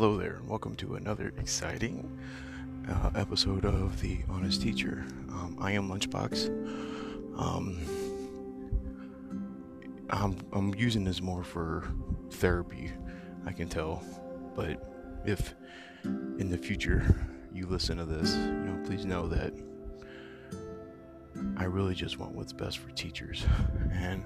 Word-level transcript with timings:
Hello 0.00 0.16
there, 0.16 0.36
and 0.36 0.48
welcome 0.48 0.76
to 0.76 0.94
another 0.94 1.32
exciting 1.38 2.16
uh, 2.88 3.10
episode 3.16 3.64
of 3.64 4.00
The 4.00 4.20
Honest 4.28 4.62
Teacher. 4.62 5.04
Um, 5.28 5.58
I 5.60 5.72
am 5.72 5.88
Lunchbox. 5.88 6.46
Um, 7.36 7.80
I'm, 10.10 10.38
I'm 10.52 10.72
using 10.76 11.02
this 11.02 11.20
more 11.20 11.42
for 11.42 11.88
therapy, 12.30 12.92
I 13.44 13.50
can 13.50 13.68
tell. 13.68 14.04
But 14.54 14.88
if 15.26 15.56
in 16.04 16.48
the 16.48 16.58
future 16.58 17.04
you 17.52 17.66
listen 17.66 17.98
to 17.98 18.04
this, 18.04 18.36
you 18.36 18.52
know, 18.52 18.80
please 18.86 19.04
know 19.04 19.26
that 19.26 19.52
I 21.56 21.64
really 21.64 21.96
just 21.96 22.20
want 22.20 22.36
what's 22.36 22.52
best 22.52 22.78
for 22.78 22.90
teachers. 22.92 23.44
And 23.90 24.24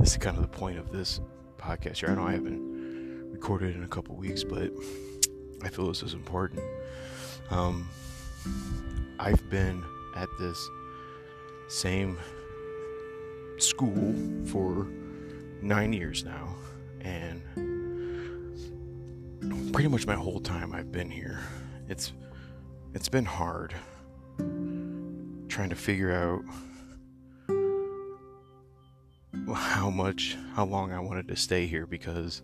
this 0.00 0.10
is 0.10 0.16
kind 0.16 0.36
of 0.36 0.42
the 0.42 0.48
point 0.48 0.80
of 0.80 0.90
this 0.90 1.20
podcast 1.58 1.98
here. 1.98 2.08
I 2.08 2.16
know 2.16 2.26
I 2.26 2.32
haven't 2.32 2.71
recorded 3.42 3.74
in 3.74 3.82
a 3.82 3.88
couple 3.88 4.14
weeks, 4.14 4.44
but 4.44 4.70
I 5.64 5.68
feel 5.68 5.88
this 5.88 6.04
is 6.04 6.14
important. 6.14 6.62
Um, 7.50 7.88
I've 9.18 9.50
been 9.50 9.82
at 10.14 10.28
this 10.38 10.70
same 11.66 12.16
school 13.58 14.14
for 14.46 14.86
nine 15.60 15.92
years 15.92 16.24
now, 16.24 16.54
and 17.00 17.42
pretty 19.72 19.88
much 19.88 20.06
my 20.06 20.14
whole 20.14 20.38
time 20.38 20.72
I've 20.72 20.92
been 20.92 21.10
here, 21.10 21.40
it's 21.88 22.12
it's 22.94 23.08
been 23.08 23.24
hard 23.24 23.74
trying 25.48 25.70
to 25.70 25.74
figure 25.74 26.12
out 26.12 26.44
how 29.52 29.90
much, 29.90 30.36
how 30.54 30.64
long 30.64 30.92
I 30.92 31.00
wanted 31.00 31.26
to 31.26 31.34
stay 31.34 31.66
here 31.66 31.86
because 31.86 32.42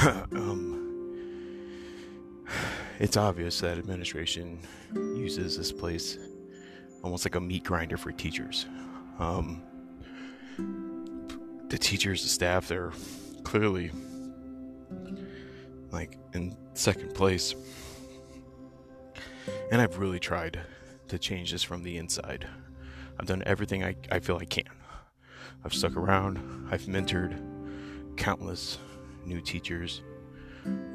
um, 0.32 1.14
it's 2.98 3.18
obvious 3.18 3.60
that 3.60 3.76
administration 3.76 4.58
uses 4.94 5.58
this 5.58 5.72
place 5.72 6.16
almost 7.02 7.26
like 7.26 7.34
a 7.34 7.40
meat 7.40 7.64
grinder 7.64 7.98
for 7.98 8.10
teachers. 8.10 8.64
Um, 9.18 9.62
the 11.68 11.76
teachers, 11.76 12.22
the 12.22 12.30
staff, 12.30 12.68
they're 12.68 12.92
clearly 13.44 13.90
like 15.90 16.16
in 16.32 16.56
second 16.72 17.14
place. 17.14 17.54
And 19.70 19.82
I've 19.82 19.98
really 19.98 20.20
tried 20.20 20.60
to 21.08 21.18
change 21.18 21.52
this 21.52 21.62
from 21.62 21.82
the 21.82 21.98
inside. 21.98 22.46
I've 23.18 23.26
done 23.26 23.42
everything 23.44 23.84
I, 23.84 23.96
I 24.10 24.20
feel 24.20 24.36
I 24.36 24.46
can. 24.46 24.64
I've 25.62 25.74
stuck 25.74 25.94
around, 25.94 26.68
I've 26.70 26.82
mentored 26.84 27.38
countless 28.16 28.78
new 29.24 29.40
teachers. 29.40 30.02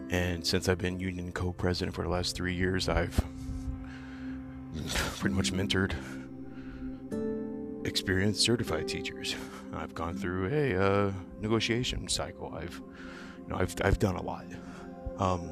And 0.09 0.45
since 0.45 0.69
I've 0.69 0.77
been 0.77 0.99
union 0.99 1.31
co 1.31 1.51
president 1.51 1.95
for 1.95 2.03
the 2.03 2.09
last 2.09 2.35
three 2.35 2.53
years, 2.53 2.87
I've 2.89 3.19
pretty 5.19 5.35
much 5.35 5.51
mentored 5.51 5.93
experienced 7.85 8.41
certified 8.41 8.87
teachers. 8.87 9.35
I've 9.73 9.93
gone 9.93 10.15
through 10.17 10.47
a 10.47 10.75
uh, 10.75 11.11
negotiation 11.41 12.07
cycle. 12.07 12.53
I've, 12.55 12.81
you 13.43 13.49
know, 13.49 13.57
I've, 13.57 13.75
I've 13.83 13.99
done 13.99 14.15
a 14.15 14.21
lot. 14.21 14.45
Um, 15.17 15.51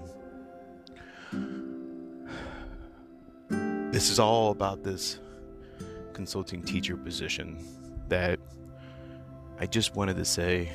this 3.92 4.10
is 4.10 4.20
all 4.20 4.52
about 4.52 4.84
this 4.84 5.20
consulting 6.14 6.64
teacher 6.64 6.98
position 6.98 7.64
that 8.08 8.40
I 9.60 9.66
just 9.66 9.96
wanted 9.96 10.16
to 10.18 10.26
say 10.26 10.72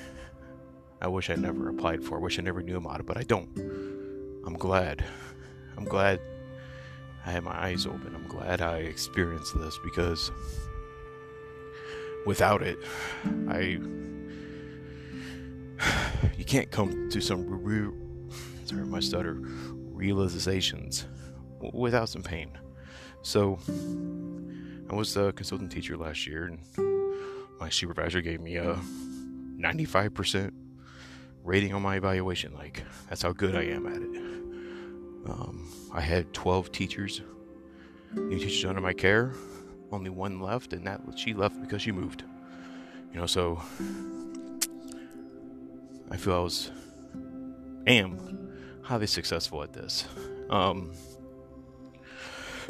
I 1.01 1.07
wish 1.09 1.31
I 1.31 1.35
never 1.35 1.69
applied 1.69 2.03
for. 2.03 2.19
I 2.19 2.21
wish 2.21 2.39
I 2.39 2.43
never 2.43 2.63
knew 2.63 2.77
about 2.77 3.01
it, 3.01 3.07
but 3.07 3.17
I 3.17 3.23
don't. 3.23 3.49
I'm 4.45 4.55
glad. 4.55 5.05
I'm 5.77 5.85
glad 5.85 6.21
I 7.25 7.31
had 7.31 7.45
my 7.45 7.57
eyes 7.57 7.87
open. 7.87 8.15
I'm 8.15 8.27
glad 8.27 8.61
I 8.61 8.79
experienced 8.79 9.59
this 9.59 9.79
because 9.85 10.31
without 12.27 12.63
it, 12.63 12.79
I 13.49 13.79
you 16.37 16.45
can't 16.45 16.71
come 16.71 17.09
to 17.11 17.21
some 17.21 17.47
re- 17.49 17.95
sorry 18.65 18.85
my 18.87 19.01
stutter 19.01 19.35
realizations 19.93 21.07
without 21.73 22.09
some 22.09 22.23
pain. 22.23 22.51
So 23.23 23.59
I 24.91 24.95
was 24.95 25.17
a 25.17 25.33
consultant 25.33 25.71
teacher 25.71 25.97
last 25.97 26.27
year, 26.27 26.45
and 26.45 26.59
my 27.61 27.69
supervisor 27.69 28.21
gave 28.21 28.41
me 28.41 28.57
a 28.57 28.79
95% 29.59 30.53
rating 31.49 31.73
on 31.73 31.83
my 31.83 31.97
evaluation. 31.97 32.53
Like, 32.55 32.85
that's 33.09 33.23
how 33.23 33.33
good 33.33 33.57
I 33.57 33.63
am 33.63 33.87
at 33.87 34.03
it. 34.03 35.31
Um, 35.31 35.73
I 35.93 36.03
had 36.03 36.33
12 36.35 36.71
teachers, 36.71 37.23
new 38.15 38.39
teachers 38.39 38.65
under 38.67 38.83
my 38.83 38.93
care. 38.93 39.33
Only 39.91 40.11
one 40.11 40.41
left, 40.41 40.75
and 40.75 40.87
that 40.87 41.01
she 41.17 41.33
left 41.33 41.61
because 41.61 41.81
she 41.81 41.91
moved. 41.91 42.23
You 43.13 43.21
know, 43.21 43.27
so 43.27 43.61
I 46.11 46.19
feel 46.19 46.35
I 46.35 46.41
was 46.41 46.71
am 47.87 48.51
highly 48.83 49.07
successful 49.07 49.63
at 49.63 49.73
this. 49.73 50.05
Um, 50.51 50.93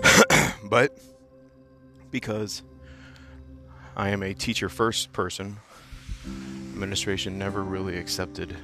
but 0.64 0.96
because 2.12 2.62
I 3.96 4.10
am 4.10 4.22
a 4.22 4.32
teacher 4.32 4.68
first 4.68 5.12
person, 5.12 5.56
administration 6.78 7.36
never 7.36 7.64
really 7.64 7.98
accepted 7.98 8.56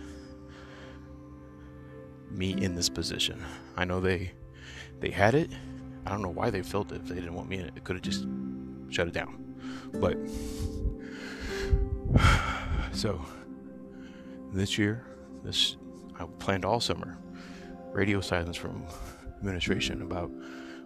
me 2.30 2.52
in 2.52 2.76
this 2.76 2.88
position. 2.88 3.44
I 3.76 3.84
know 3.84 3.98
they 3.98 4.30
they 5.00 5.10
had 5.10 5.34
it. 5.34 5.50
I 6.06 6.10
don't 6.10 6.22
know 6.22 6.30
why 6.30 6.48
they 6.50 6.62
felt 6.62 6.92
it 6.92 7.00
if 7.02 7.08
they 7.08 7.16
didn't 7.16 7.34
want 7.34 7.48
me 7.48 7.56
in 7.56 7.64
it. 7.64 7.72
It 7.74 7.82
could 7.82 7.96
have 7.96 8.04
just 8.04 8.24
shut 8.88 9.08
it 9.08 9.14
down. 9.14 9.56
But 9.94 10.16
so 12.92 13.20
this 14.52 14.78
year, 14.78 15.04
this 15.42 15.76
I 16.16 16.26
planned 16.38 16.64
all 16.64 16.78
summer 16.78 17.18
radio 17.92 18.20
silence 18.20 18.56
from 18.56 18.84
administration 19.38 20.02
about 20.02 20.30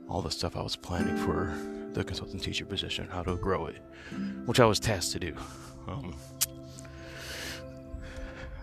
all 0.09 0.23
the 0.23 0.31
stuff 0.31 0.57
I 0.57 0.63
was 0.63 0.77
planning 0.77 1.19
for 1.19 1.55
the 1.93 2.03
consultant 2.03 2.43
teacher 2.43 2.65
position, 2.65 3.07
how 3.07 3.23
to 3.23 3.37
grow 3.37 3.67
it, 3.67 3.83
which 4.47 4.61
I 4.61 4.65
was 4.65 4.81
tasked 4.81 5.13
to 5.13 5.19
do. 5.19 5.35
Um, 5.87 6.15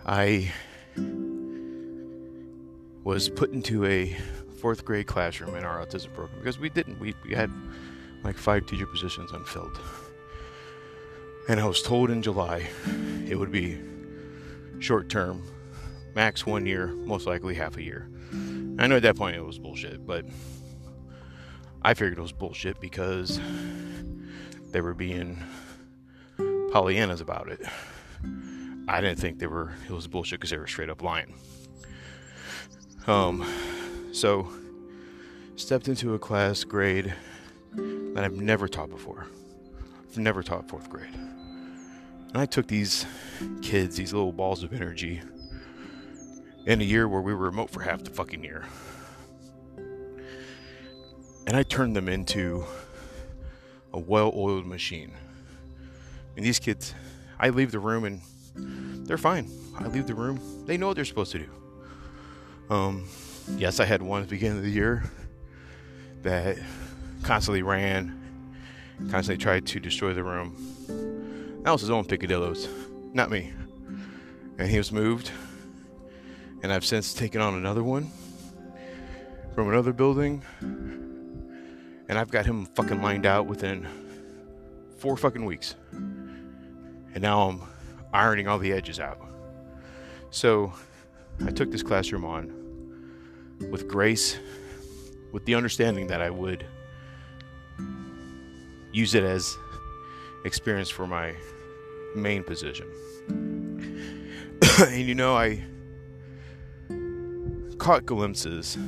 I 0.08 0.52
was 3.02 3.28
put 3.28 3.50
into 3.50 3.84
a 3.84 4.16
fourth 4.60 4.84
grade 4.84 5.08
classroom 5.08 5.56
in 5.56 5.64
our 5.64 5.84
autism 5.84 6.14
program 6.14 6.38
because 6.38 6.60
we 6.60 6.68
didn't. 6.68 7.00
We, 7.00 7.14
we 7.24 7.34
had 7.34 7.50
like 8.22 8.38
five 8.38 8.66
teacher 8.66 8.86
positions 8.86 9.32
unfilled. 9.32 9.80
And 11.48 11.58
I 11.58 11.66
was 11.66 11.82
told 11.82 12.10
in 12.10 12.22
July 12.22 12.68
it 13.28 13.36
would 13.36 13.50
be 13.50 13.80
short 14.78 15.08
term, 15.08 15.42
max 16.14 16.46
one 16.46 16.66
year, 16.66 16.86
most 16.86 17.26
likely 17.26 17.56
half 17.56 17.76
a 17.76 17.82
year. 17.82 18.08
I 18.78 18.86
know 18.86 18.96
at 18.96 19.02
that 19.02 19.16
point 19.16 19.34
it 19.34 19.44
was 19.44 19.58
bullshit, 19.58 20.06
but 20.06 20.24
I 21.82 21.94
figured 21.94 22.18
it 22.18 22.22
was 22.22 22.32
bullshit 22.32 22.80
because 22.80 23.40
they 24.70 24.80
were 24.80 24.94
being 24.94 25.42
Pollyannas 26.38 27.20
about 27.20 27.48
it. 27.48 27.60
I 28.88 29.00
didn't 29.00 29.18
think 29.18 29.38
they 29.38 29.46
were 29.46 29.72
it 29.88 29.92
was 29.92 30.06
bullshit 30.06 30.38
because 30.38 30.50
they 30.50 30.58
were 30.58 30.66
straight 30.66 30.90
up 30.90 31.02
lying. 31.02 31.34
Um, 33.06 33.46
so 34.12 34.48
stepped 35.56 35.88
into 35.88 36.14
a 36.14 36.18
class 36.18 36.64
grade 36.64 37.14
that 37.74 38.24
I've 38.24 38.36
never 38.36 38.68
taught 38.68 38.90
before. 38.90 39.26
I've 40.10 40.18
never 40.18 40.42
taught 40.42 40.68
fourth 40.68 40.88
grade. 40.88 41.14
And 41.14 42.36
I 42.36 42.46
took 42.46 42.66
these 42.66 43.06
kids, 43.62 43.96
these 43.96 44.12
little 44.12 44.32
balls 44.32 44.62
of 44.62 44.72
energy, 44.72 45.20
in 46.66 46.80
a 46.80 46.84
year 46.84 47.08
where 47.08 47.20
we 47.20 47.32
were 47.32 47.46
remote 47.46 47.70
for 47.70 47.80
half 47.80 48.02
the 48.02 48.10
fucking 48.10 48.42
year. 48.42 48.64
And 51.46 51.56
I 51.56 51.62
turned 51.62 51.94
them 51.94 52.08
into 52.08 52.64
a 53.92 53.98
well 53.98 54.32
oiled 54.34 54.66
machine. 54.66 55.12
And 56.36 56.44
these 56.44 56.58
kids, 56.58 56.92
I 57.38 57.50
leave 57.50 57.70
the 57.70 57.78
room 57.78 58.04
and 58.04 58.20
they're 58.56 59.18
fine. 59.18 59.50
I 59.78 59.86
leave 59.88 60.06
the 60.06 60.14
room. 60.14 60.40
They 60.66 60.76
know 60.76 60.88
what 60.88 60.96
they're 60.96 61.04
supposed 61.04 61.32
to 61.32 61.38
do. 61.38 61.48
Um, 62.70 63.04
yes, 63.56 63.78
I 63.78 63.84
had 63.84 64.02
one 64.02 64.22
at 64.22 64.28
the 64.28 64.34
beginning 64.34 64.58
of 64.58 64.64
the 64.64 64.70
year 64.70 65.04
that 66.22 66.58
constantly 67.22 67.62
ran, 67.62 68.20
constantly 69.10 69.42
tried 69.42 69.66
to 69.66 69.80
destroy 69.80 70.12
the 70.12 70.24
room. 70.24 71.62
That 71.62 71.70
was 71.70 71.80
his 71.80 71.90
own 71.90 72.04
picadillos, 72.04 72.68
not 73.14 73.30
me. 73.30 73.52
And 74.58 74.68
he 74.68 74.78
was 74.78 74.90
moved. 74.90 75.30
And 76.62 76.72
I've 76.72 76.84
since 76.84 77.12
taken 77.14 77.40
on 77.40 77.54
another 77.54 77.84
one 77.84 78.10
from 79.54 79.68
another 79.68 79.92
building. 79.92 80.42
And 82.08 82.18
I've 82.18 82.30
got 82.30 82.46
him 82.46 82.66
fucking 82.66 83.02
lined 83.02 83.26
out 83.26 83.46
within 83.46 83.86
four 84.98 85.16
fucking 85.16 85.44
weeks. 85.44 85.74
And 85.92 87.20
now 87.20 87.48
I'm 87.48 87.62
ironing 88.12 88.48
all 88.48 88.58
the 88.58 88.72
edges 88.72 89.00
out. 89.00 89.18
So 90.30 90.72
I 91.44 91.50
took 91.50 91.70
this 91.70 91.82
classroom 91.82 92.24
on 92.24 92.52
with 93.70 93.88
grace, 93.88 94.38
with 95.32 95.44
the 95.44 95.54
understanding 95.54 96.06
that 96.08 96.20
I 96.20 96.30
would 96.30 96.64
use 98.92 99.14
it 99.14 99.24
as 99.24 99.56
experience 100.44 100.88
for 100.88 101.06
my 101.06 101.34
main 102.14 102.42
position. 102.42 102.86
and 104.80 105.02
you 105.02 105.14
know, 105.14 105.36
I 105.36 105.62
caught 107.78 108.06
glimpses 108.06 108.78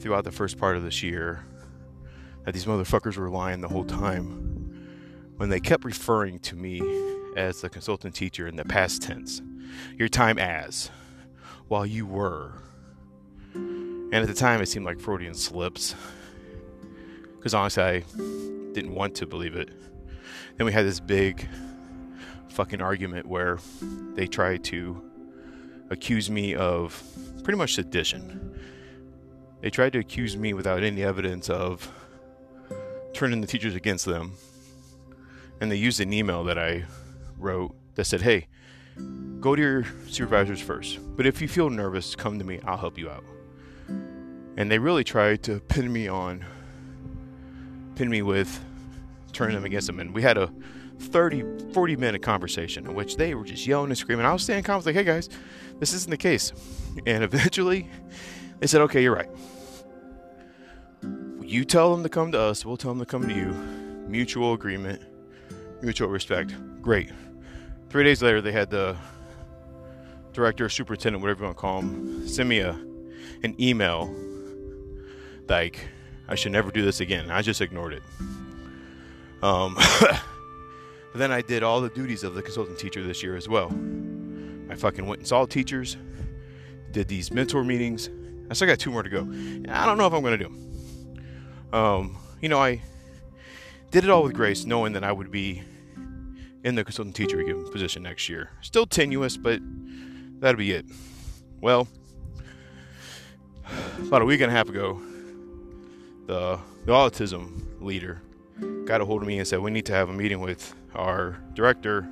throughout 0.00 0.24
the 0.24 0.32
first 0.32 0.58
part 0.58 0.76
of 0.76 0.82
this 0.82 1.02
year 1.02 1.44
that 2.44 2.52
these 2.52 2.66
motherfuckers 2.66 3.16
were 3.16 3.30
lying 3.30 3.60
the 3.60 3.68
whole 3.68 3.84
time 3.84 4.44
when 5.36 5.48
they 5.48 5.60
kept 5.60 5.84
referring 5.84 6.38
to 6.38 6.54
me 6.56 6.80
as 7.36 7.60
the 7.60 7.68
consultant 7.68 8.14
teacher 8.14 8.46
in 8.46 8.56
the 8.56 8.64
past 8.64 9.02
tense. 9.02 9.42
Your 9.98 10.08
time 10.08 10.38
as, 10.38 10.90
while 11.68 11.86
you 11.86 12.06
were. 12.06 12.52
And 13.54 14.14
at 14.14 14.26
the 14.26 14.34
time, 14.34 14.60
it 14.60 14.66
seemed 14.66 14.86
like 14.86 15.00
Freudian 15.00 15.34
slips. 15.34 15.94
Because 17.36 17.54
honestly, 17.54 17.82
I 17.82 18.04
didn't 18.72 18.94
want 18.94 19.14
to 19.16 19.26
believe 19.26 19.56
it. 19.56 19.70
Then 20.56 20.66
we 20.66 20.72
had 20.72 20.84
this 20.84 21.00
big 21.00 21.48
fucking 22.48 22.80
argument 22.80 23.26
where 23.26 23.58
they 24.14 24.26
tried 24.26 24.62
to 24.64 25.02
accuse 25.90 26.30
me 26.30 26.54
of 26.54 27.02
pretty 27.42 27.58
much 27.58 27.74
sedition. 27.74 28.58
They 29.60 29.70
tried 29.70 29.92
to 29.94 29.98
accuse 29.98 30.36
me 30.36 30.54
without 30.54 30.82
any 30.82 31.02
evidence 31.02 31.50
of 31.50 31.90
turning 33.12 33.40
the 33.40 33.46
teachers 33.46 33.74
against 33.74 34.04
them. 34.04 34.34
And 35.60 35.70
they 35.70 35.76
used 35.76 36.00
an 36.00 36.12
email 36.12 36.44
that 36.44 36.58
I 36.58 36.84
wrote 37.38 37.74
that 37.94 38.04
said, 38.04 38.22
hey, 38.22 38.46
go 39.40 39.54
to 39.54 39.62
your 39.62 39.84
supervisors 40.08 40.60
first. 40.60 40.98
But 41.16 41.26
if 41.26 41.40
you 41.40 41.48
feel 41.48 41.70
nervous, 41.70 42.14
come 42.14 42.38
to 42.38 42.44
me. 42.44 42.60
I'll 42.64 42.76
help 42.76 42.98
you 42.98 43.10
out. 43.10 43.24
And 44.56 44.70
they 44.70 44.78
really 44.78 45.04
tried 45.04 45.42
to 45.44 45.60
pin 45.60 45.92
me 45.92 46.08
on, 46.08 46.44
pin 47.96 48.08
me 48.08 48.22
with 48.22 48.64
turning 49.32 49.56
them 49.56 49.64
against 49.64 49.86
them. 49.86 50.00
And 50.00 50.14
we 50.14 50.22
had 50.22 50.38
a 50.38 50.50
30, 50.98 51.72
40 51.72 51.96
minute 51.96 52.22
conversation 52.22 52.86
in 52.86 52.94
which 52.94 53.16
they 53.16 53.34
were 53.34 53.44
just 53.44 53.66
yelling 53.66 53.90
and 53.90 53.98
screaming. 53.98 54.24
I 54.24 54.32
was 54.32 54.42
standing 54.42 54.74
was 54.74 54.86
like, 54.86 54.94
hey 54.94 55.04
guys, 55.04 55.28
this 55.78 55.92
isn't 55.92 56.10
the 56.10 56.16
case. 56.16 56.52
And 57.06 57.24
eventually 57.24 57.90
they 58.60 58.68
said, 58.68 58.80
okay, 58.82 59.02
you're 59.02 59.16
right. 59.16 59.28
You 61.42 61.64
tell 61.64 61.90
them 61.92 62.04
to 62.04 62.08
come 62.08 62.30
to 62.30 62.38
us, 62.38 62.64
we'll 62.64 62.76
tell 62.76 62.92
them 62.92 63.00
to 63.00 63.04
come 63.04 63.26
to 63.26 63.34
you. 63.34 63.48
Mutual 64.08 64.52
agreement, 64.52 65.02
mutual 65.84 66.08
respect. 66.08 66.54
Great. 66.82 67.10
Three 67.90 68.04
days 68.04 68.22
later, 68.22 68.40
they 68.40 68.52
had 68.52 68.70
the 68.70 68.96
director, 70.32 70.68
superintendent, 70.68 71.22
whatever 71.22 71.40
you 71.40 71.44
want 71.44 71.56
to 71.56 71.60
call 71.60 71.80
him, 71.80 72.26
send 72.26 72.48
me 72.48 72.58
a 72.60 72.78
an 73.42 73.54
email 73.60 74.12
like 75.48 75.88
I 76.28 76.34
should 76.34 76.52
never 76.52 76.70
do 76.70 76.82
this 76.82 77.00
again. 77.00 77.30
I 77.30 77.42
just 77.42 77.60
ignored 77.60 77.92
it. 77.92 78.02
Um, 79.42 79.74
but 80.00 80.22
then 81.14 81.30
I 81.30 81.42
did 81.42 81.62
all 81.62 81.80
the 81.80 81.90
duties 81.90 82.24
of 82.24 82.34
the 82.34 82.42
consultant 82.42 82.78
teacher 82.78 83.02
this 83.02 83.22
year 83.22 83.36
as 83.36 83.48
well. 83.48 83.66
I 84.70 84.74
fucking 84.74 85.06
went 85.06 85.20
and 85.20 85.28
saw 85.28 85.44
teachers, 85.44 85.98
did 86.90 87.08
these 87.08 87.30
mentor 87.30 87.62
meetings. 87.62 88.08
I 88.50 88.54
still 88.54 88.68
got 88.68 88.78
two 88.78 88.90
more 88.90 89.02
to 89.02 89.10
go. 89.10 89.20
I 89.68 89.84
don't 89.84 89.98
know 89.98 90.06
if 90.06 90.14
I'm 90.14 90.22
going 90.22 90.38
to 90.38 90.44
do 90.44 90.50
them. 90.50 91.74
Um, 91.74 92.18
you 92.40 92.48
know, 92.48 92.58
I 92.58 92.80
did 93.90 94.04
it 94.04 94.10
all 94.10 94.22
with 94.22 94.32
grace, 94.32 94.64
knowing 94.64 94.94
that 94.94 95.04
I 95.04 95.12
would 95.12 95.30
be 95.30 95.62
in 96.64 96.74
the 96.74 96.82
consultant 96.82 97.14
teacher 97.14 97.44
position 97.70 98.02
next 98.02 98.28
year. 98.28 98.50
Still 98.62 98.86
tenuous, 98.86 99.36
but 99.36 99.60
that'll 100.40 100.58
be 100.58 100.72
it. 100.72 100.86
Well, 101.60 101.86
about 104.00 104.22
a 104.22 104.24
week 104.24 104.40
and 104.40 104.50
a 104.50 104.54
half 104.54 104.68
ago, 104.68 105.00
the, 106.26 106.58
the 106.86 106.92
autism 106.92 107.62
leader 107.80 108.22
got 108.86 109.02
a 109.02 109.04
hold 109.04 109.22
of 109.22 109.28
me 109.28 109.38
and 109.38 109.46
said, 109.46 109.60
We 109.60 109.70
need 109.70 109.86
to 109.86 109.92
have 109.92 110.08
a 110.08 110.12
meeting 110.12 110.40
with 110.40 110.74
our 110.94 111.38
director 111.54 112.08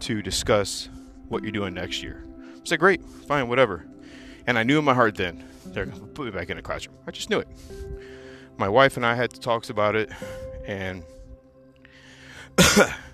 to 0.00 0.20
discuss 0.20 0.90
what 1.28 1.42
you're 1.42 1.52
doing 1.52 1.72
next 1.72 2.02
year. 2.02 2.24
I 2.54 2.60
said, 2.64 2.78
Great, 2.78 3.02
fine, 3.04 3.48
whatever. 3.48 3.86
And 4.46 4.58
I 4.58 4.64
knew 4.64 4.78
in 4.78 4.84
my 4.84 4.94
heart 4.94 5.14
then, 5.14 5.44
they're 5.66 5.86
going 5.86 5.98
to 5.98 6.06
put 6.06 6.26
me 6.26 6.30
back 6.30 6.50
in 6.50 6.56
the 6.56 6.62
classroom. 6.62 6.96
I 7.06 7.10
just 7.10 7.30
knew 7.30 7.38
it. 7.38 7.48
My 8.58 8.68
wife 8.68 8.96
and 8.96 9.06
I 9.06 9.14
had 9.14 9.32
talks 9.32 9.70
about 9.70 9.96
it, 9.96 10.10
and 10.66 11.04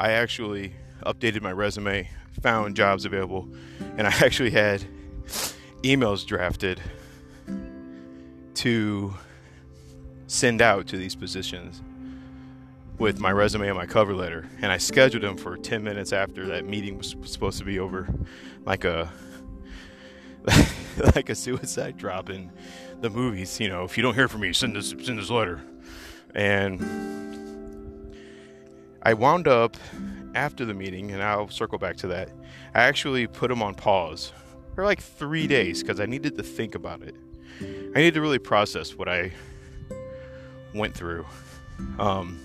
I 0.00 0.12
actually 0.12 0.72
updated 1.04 1.42
my 1.42 1.52
resume, 1.52 2.08
found 2.40 2.74
jobs 2.74 3.04
available, 3.04 3.46
and 3.98 4.06
I 4.06 4.10
actually 4.24 4.50
had 4.50 4.82
emails 5.82 6.26
drafted 6.26 6.80
to 8.54 9.14
send 10.26 10.62
out 10.62 10.86
to 10.86 10.96
these 10.96 11.14
positions 11.14 11.82
with 12.98 13.20
my 13.20 13.30
resume 13.30 13.68
and 13.68 13.76
my 13.76 13.84
cover 13.84 14.14
letter. 14.14 14.48
And 14.62 14.72
I 14.72 14.78
scheduled 14.78 15.22
them 15.22 15.36
for 15.36 15.58
10 15.58 15.84
minutes 15.84 16.14
after 16.14 16.46
that 16.46 16.64
meeting 16.64 16.96
was 16.96 17.14
supposed 17.24 17.58
to 17.58 17.64
be 17.64 17.78
over, 17.78 18.08
like 18.64 18.84
a 18.84 19.12
like 21.14 21.28
a 21.28 21.34
suicide 21.34 21.98
drop 21.98 22.30
in 22.30 22.50
the 23.02 23.10
movies. 23.10 23.60
You 23.60 23.68
know, 23.68 23.84
if 23.84 23.98
you 23.98 24.02
don't 24.02 24.14
hear 24.14 24.28
from 24.28 24.40
me, 24.40 24.54
send 24.54 24.76
this 24.76 24.94
send 25.02 25.18
this 25.18 25.28
letter. 25.28 25.60
And 26.34 27.19
I 29.02 29.14
wound 29.14 29.48
up 29.48 29.76
after 30.34 30.64
the 30.64 30.74
meeting, 30.74 31.10
and 31.12 31.22
I'll 31.22 31.48
circle 31.48 31.78
back 31.78 31.96
to 31.98 32.08
that. 32.08 32.30
I 32.74 32.82
actually 32.82 33.26
put 33.26 33.48
them 33.48 33.62
on 33.62 33.74
pause 33.74 34.32
for 34.74 34.84
like 34.84 35.00
three 35.02 35.46
days 35.46 35.82
because 35.82 36.00
I 36.00 36.06
needed 36.06 36.36
to 36.36 36.42
think 36.42 36.74
about 36.74 37.02
it. 37.02 37.16
I 37.60 37.98
needed 37.98 38.14
to 38.14 38.20
really 38.20 38.38
process 38.38 38.96
what 38.96 39.08
I 39.08 39.32
went 40.74 40.94
through. 40.94 41.26
Um, 41.98 42.38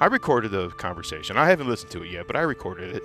I 0.00 0.06
recorded 0.06 0.50
the 0.50 0.70
conversation. 0.70 1.36
I 1.36 1.48
haven't 1.48 1.68
listened 1.68 1.90
to 1.92 2.02
it 2.02 2.10
yet, 2.10 2.26
but 2.26 2.36
I 2.36 2.40
recorded 2.40 2.96
it. 2.96 3.02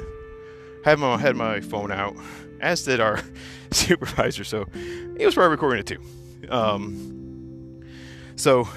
Had 0.84 1.00
my 1.00 1.18
had 1.18 1.36
my 1.36 1.62
phone 1.62 1.92
out, 1.92 2.16
as 2.62 2.84
did 2.86 3.00
our 3.00 3.20
supervisor. 3.72 4.44
So 4.44 4.66
he 4.74 5.26
was 5.26 5.34
probably 5.34 5.52
recording 5.52 5.80
it 5.80 5.88
too. 5.88 6.50
Um, 6.50 7.84
so 8.36 8.68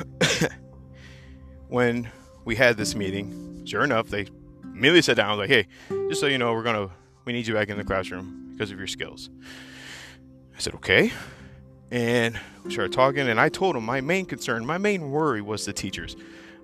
when 1.69 2.11
we 2.49 2.57
had 2.57 2.79
this 2.79 2.95
meeting, 2.95 3.63
sure 3.67 3.85
enough, 3.85 4.09
they 4.09 4.27
immediately 4.65 5.03
sat 5.03 5.19
down. 5.19 5.29
I 5.29 5.33
was 5.33 5.39
like, 5.39 5.51
"Hey, 5.51 5.67
just 6.09 6.19
so 6.19 6.27
you 6.27 6.39
know, 6.39 6.55
we're 6.55 6.63
gonna 6.63 6.89
we 7.27 7.35
need 7.35 7.47
you 7.47 7.53
back 7.53 7.69
in 7.69 7.77
the 7.77 7.85
classroom 7.85 8.53
because 8.53 8.71
of 8.71 8.79
your 8.79 8.87
skills." 8.87 9.29
I 10.57 10.59
said, 10.59 10.75
"Okay." 10.77 11.13
and 11.91 12.39
we 12.65 12.71
started 12.71 12.93
talking. 12.93 13.29
And 13.29 13.41
I 13.41 13.49
told 13.49 13.77
him 13.77 13.85
my 13.85 14.01
main 14.01 14.27
concern, 14.27 14.67
my 14.67 14.79
main 14.79 15.11
worry 15.11 15.41
was 15.41 15.65
the 15.65 15.73
teachers. 15.73 16.17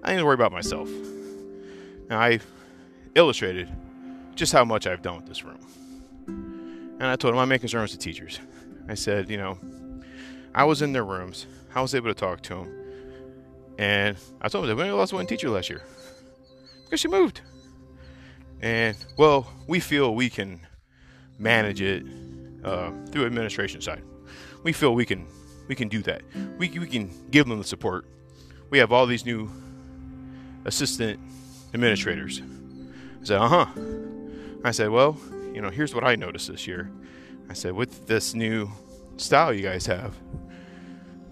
I 0.03 0.11
didn't 0.11 0.27
worry 0.27 0.35
about 0.35 0.53
myself. 0.53 0.89
And 0.89 2.13
I 2.13 2.41
illustrated 3.15 3.69
just 4.35 4.53
how 4.53 4.65
much 4.65 4.87
I've 4.87 5.01
done 5.03 5.17
with 5.17 5.27
this 5.27 5.45
room. 5.45 5.67
And 6.27 7.05
I 7.05 7.17
told 7.17 7.33
him 7.33 7.37
my 7.37 7.47
main 7.47 7.59
concern 7.59 7.83
was 7.83 7.93
the 7.93 7.99
teachers. 7.99 8.39
I 8.89 8.95
said, 8.95 9.31
you 9.31 9.39
know, 9.39 9.59
I 10.55 10.65
was 10.65 10.83
in 10.83 10.93
their 10.93 11.05
rooms. 11.05 11.47
I 11.75 11.81
was 11.81 11.95
able 11.95 12.09
to 12.09 12.15
talk 12.15 12.43
to 12.43 12.55
them. 12.55 12.84
And 13.79 14.17
I 14.41 14.49
told 14.49 14.69
them, 14.69 14.77
we 14.77 14.85
only 14.85 14.95
lost 14.95 15.13
one 15.13 15.27
teacher 15.27 15.49
last 15.51 15.69
year 15.69 15.83
because 16.85 17.01
she 17.01 17.09
moved. 17.09 17.41
And 18.61 18.97
well, 19.17 19.47
we 19.67 19.81
feel 19.81 20.15
we 20.15 20.31
can 20.31 20.61
manage 21.39 21.81
it 21.81 22.05
uh, 22.65 22.91
through 23.11 23.27
administration 23.27 23.81
side 23.81 24.03
we 24.65 24.73
feel 24.73 24.95
we 24.95 25.05
can 25.05 25.27
we 25.69 25.77
can 25.77 25.89
do 25.89 26.03
that. 26.03 26.23
We, 26.59 26.69
we 26.71 26.87
can 26.87 27.11
give 27.31 27.47
them 27.47 27.59
the 27.59 27.65
support. 27.65 28.05
We 28.69 28.79
have 28.79 28.93
all 28.93 29.07
these 29.07 29.25
new 29.25 29.51
assistant 30.65 31.21
administrators. 31.73 32.43
I 33.23 33.25
said, 33.25 33.39
uh 33.39 33.49
huh. 33.49 33.67
I 34.63 34.73
said, 34.73 34.91
well, 34.91 35.17
you 35.55 35.63
know, 35.63 35.71
here's 35.71 35.95
what 35.95 36.05
I 36.05 36.17
noticed 36.17 36.49
this 36.49 36.67
year. 36.67 36.91
I 37.49 37.55
said, 37.55 37.73
with 37.73 38.07
this 38.07 38.35
new 38.35 38.71
style 39.17 39.55
you 39.55 39.63
guys 39.63 39.87
have, 39.87 40.15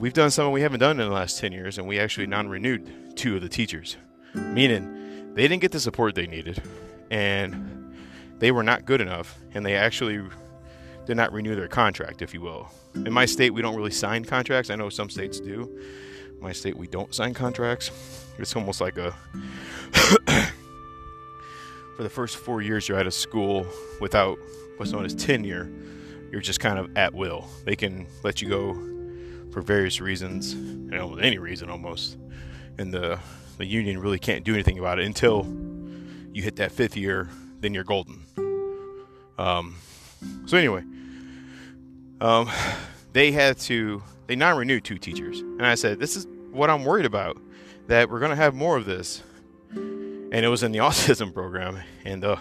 we've 0.03 0.13
done 0.13 0.33
something 0.33 0.53
we 0.53 0.63
haven't 0.63 0.81
done 0.81 0.99
in 0.99 1.09
the 1.09 1.15
last 1.15 1.39
10 1.39 1.53
years, 1.53 1.79
and 1.79 1.87
we 1.87 2.01
actually 2.01 2.27
non 2.27 2.49
renewed 2.49 3.17
two 3.17 3.37
of 3.37 3.41
the 3.41 3.49
teachers, 3.49 3.97
meaning 4.35 5.33
they 5.35 5.43
didn't 5.43 5.61
get 5.63 5.71
the 5.71 5.79
support 5.79 6.17
they 6.17 6.27
needed, 6.27 6.61
and 7.11 7.95
they 8.39 8.51
were 8.51 8.65
not 8.65 8.85
good 8.85 9.01
enough, 9.01 9.39
and 9.55 9.65
they 9.65 9.77
actually 9.77 10.21
did 11.07 11.17
not 11.17 11.33
renew 11.33 11.55
their 11.55 11.69
contract, 11.69 12.21
if 12.21 12.35
you 12.35 12.41
will. 12.41 12.69
In 12.97 13.13
my 13.13 13.27
state, 13.27 13.51
we 13.51 13.63
don't 13.63 13.77
really 13.77 13.93
sign 13.93 14.25
contracts. 14.25 14.71
I 14.71 14.75
know 14.75 14.89
some 14.89 15.09
states 15.09 15.39
do. 15.39 15.71
In 16.29 16.41
my 16.41 16.53
state, 16.53 16.77
we 16.77 16.89
don't 16.89 17.15
sign 17.15 17.33
contracts. 17.33 17.93
It's 18.39 18.57
almost 18.57 18.81
like 18.81 18.99
a. 18.99 19.13
for 21.97 22.03
the 22.03 22.11
first 22.11 22.39
four 22.39 22.61
years 22.61 22.89
you're 22.89 22.99
out 22.99 23.07
of 23.07 23.15
school 23.15 23.65
without 24.01 24.37
what's 24.79 24.91
known 24.91 25.05
as 25.05 25.15
tenure, 25.15 25.71
you're 26.33 26.41
just 26.41 26.59
kind 26.59 26.81
of 26.81 26.91
at 26.97 27.15
will. 27.15 27.47
They 27.65 27.77
can 27.77 28.09
let 28.25 28.43
you 28.43 28.49
go 28.49 28.92
for 29.53 29.61
various 29.61 30.01
reasons, 30.01 30.55
you 30.55 30.91
know, 30.91 31.17
any 31.17 31.39
reason 31.39 31.71
almost. 31.71 32.17
And 32.79 32.93
the 32.93 33.19
the 33.59 33.67
union 33.67 34.01
really 34.01 34.19
can't 34.19 34.45
do 34.45 34.55
anything 34.55 34.79
about 34.79 34.99
it 34.99 35.05
until 35.05 35.47
you 36.33 36.43
hit 36.43 36.57
that 36.57 36.73
fifth 36.73 36.97
year. 36.97 37.29
Then 37.61 37.75
you're 37.75 37.85
golden. 37.85 38.23
Um, 39.39 39.77
so 40.47 40.57
anyway, 40.57 40.83
um, 42.21 42.51
they 43.13 43.31
had 43.33 43.59
to 43.61 44.03
they 44.27 44.37
non-renewed 44.37 44.85
two 44.85 44.99
teachers, 44.99 45.41
and 45.41 45.67
I 45.67 45.75
said, 45.75 46.01
"This 46.01 46.17
is 46.17 46.27
what 46.51 46.71
I'm 46.71 46.85
worried 46.85 47.07
about. 47.07 47.37
That 47.89 48.11
we're 48.11 48.21
gonna 48.21 48.37
have 48.37 48.55
more 48.55 48.77
of 48.77 48.85
this." 48.85 49.23
And 49.71 50.35
it 50.35 50.49
was 50.49 50.63
in 50.63 50.73
the 50.73 50.79
autism 50.87 51.33
program, 51.33 51.79
and 52.05 52.23
the 52.23 52.39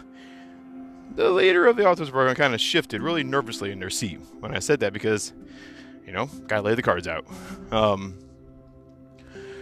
the 1.16 1.30
leader 1.30 1.68
of 1.68 1.76
the 1.76 1.84
autism 1.84 2.12
program 2.12 2.36
kind 2.36 2.54
of 2.54 2.62
shifted 2.62 3.02
really 3.02 3.24
nervously 3.24 3.72
in 3.72 3.80
their 3.80 3.90
seat 3.90 4.20
when 4.40 4.56
I 4.56 4.60
said 4.60 4.80
that 4.80 4.94
because, 4.94 5.34
you 6.06 6.12
know, 6.12 6.26
gotta 6.48 6.62
lay 6.62 6.76
the 6.76 6.82
cards 6.82 7.08
out. 7.08 7.26
Um, 7.72 8.18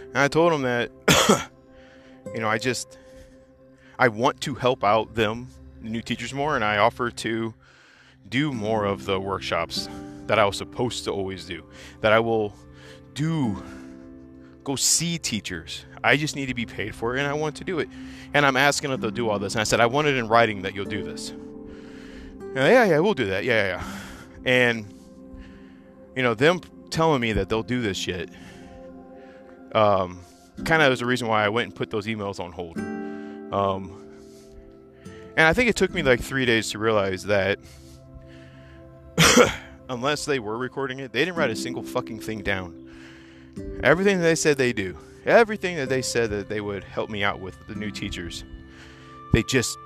and 0.08 0.18
I 0.18 0.28
told 0.28 0.52
him 0.52 0.62
that, 0.62 0.90
you 2.34 2.40
know, 2.40 2.48
I 2.48 2.58
just 2.58 2.98
I 4.00 4.08
want 4.08 4.40
to 4.42 4.54
help 4.54 4.82
out 4.82 5.14
them, 5.14 5.48
the 5.82 5.90
new 5.90 6.00
teachers, 6.00 6.32
more, 6.32 6.56
and 6.56 6.64
I 6.64 6.78
offer 6.78 7.10
to 7.10 7.54
do 8.28 8.52
more 8.52 8.86
of 8.86 9.04
the 9.04 9.20
workshops 9.20 9.88
that 10.26 10.38
I 10.38 10.44
was 10.46 10.56
supposed 10.56 11.04
to 11.04 11.10
always 11.10 11.44
do. 11.44 11.64
That 12.00 12.12
I 12.12 12.18
will 12.20 12.54
do, 13.12 13.62
go 14.64 14.74
see 14.74 15.18
teachers. 15.18 15.84
I 16.02 16.16
just 16.16 16.34
need 16.34 16.46
to 16.46 16.54
be 16.54 16.64
paid 16.64 16.94
for 16.94 17.14
it, 17.14 17.20
and 17.20 17.28
I 17.28 17.34
want 17.34 17.56
to 17.56 17.64
do 17.64 17.78
it. 17.78 17.88
And 18.32 18.46
I'm 18.46 18.56
asking 18.56 18.90
them 18.90 19.02
to 19.02 19.10
do 19.10 19.28
all 19.28 19.38
this. 19.38 19.54
And 19.54 19.60
I 19.60 19.64
said, 19.64 19.80
I 19.80 19.86
want 19.86 20.06
it 20.06 20.16
in 20.16 20.28
writing 20.28 20.62
that 20.62 20.74
you'll 20.74 20.86
do 20.86 21.02
this. 21.02 21.30
And, 21.30 22.56
yeah, 22.56 22.84
yeah, 22.84 22.98
we'll 23.00 23.14
do 23.14 23.26
that. 23.26 23.44
Yeah, 23.44 23.66
yeah, 23.66 23.76
yeah. 23.76 24.50
And, 24.50 24.94
you 26.16 26.22
know, 26.22 26.34
them 26.34 26.60
telling 26.90 27.20
me 27.20 27.32
that 27.32 27.48
they'll 27.48 27.62
do 27.62 27.80
this 27.80 27.96
shit 27.96 28.30
um, 29.72 30.20
kind 30.64 30.82
of 30.82 30.90
was 30.90 31.00
the 31.00 31.06
reason 31.06 31.28
why 31.28 31.44
I 31.44 31.48
went 31.48 31.66
and 31.66 31.74
put 31.74 31.90
those 31.90 32.06
emails 32.06 32.40
on 32.40 32.52
hold. 32.52 32.78
Um, 33.52 34.04
and 35.36 35.46
I 35.46 35.52
think 35.52 35.70
it 35.70 35.76
took 35.76 35.92
me 35.92 36.02
like 36.02 36.20
three 36.20 36.44
days 36.44 36.70
to 36.70 36.78
realize 36.78 37.24
that 37.24 37.58
unless 39.88 40.24
they 40.24 40.38
were 40.38 40.58
recording 40.58 40.98
it, 40.98 41.12
they 41.12 41.20
didn't 41.20 41.36
write 41.36 41.50
a 41.50 41.56
single 41.56 41.82
fucking 41.82 42.20
thing 42.20 42.42
down. 42.42 42.88
Everything 43.82 44.18
that 44.18 44.24
they 44.24 44.34
said 44.34 44.56
they 44.56 44.72
do, 44.72 44.96
everything 45.24 45.76
that 45.76 45.88
they 45.88 46.02
said 46.02 46.30
that 46.30 46.48
they 46.48 46.60
would 46.60 46.84
help 46.84 47.10
me 47.10 47.22
out 47.22 47.40
with 47.40 47.56
the 47.68 47.74
new 47.74 47.90
teachers, 47.90 48.44
they 49.32 49.42
just, 49.44 49.76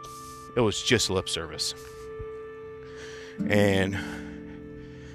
it 0.56 0.60
was 0.60 0.82
just 0.82 1.10
lip 1.10 1.28
service. 1.28 1.74
And 3.48 3.96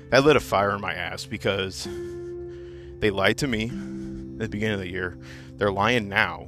that 0.09 0.23
lit 0.23 0.35
a 0.35 0.39
fire 0.39 0.75
in 0.75 0.81
my 0.81 0.93
ass 0.93 1.25
because 1.25 1.87
they 2.99 3.11
lied 3.11 3.37
to 3.39 3.47
me 3.47 3.65
at 3.65 3.71
the 3.71 4.49
beginning 4.49 4.75
of 4.75 4.79
the 4.79 4.89
year. 4.89 5.17
They're 5.55 5.71
lying 5.71 6.09
now. 6.09 6.47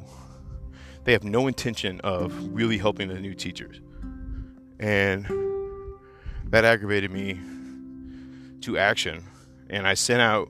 They 1.04 1.14
have 1.14 1.24
no 1.24 1.48
intention 1.48 2.00
of 2.02 2.54
really 2.54 2.78
helping 2.78 3.08
the 3.08 3.20
new 3.20 3.34
teachers. 3.34 3.80
And 4.80 5.26
that 6.46 6.66
aggravated 6.66 7.12
me 7.12 7.40
to 8.62 8.78
action. 8.78 9.24
And 9.70 9.88
I 9.88 9.94
sent 9.94 10.22
out 10.22 10.50